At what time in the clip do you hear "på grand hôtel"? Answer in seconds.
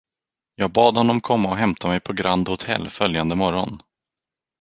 1.99-2.87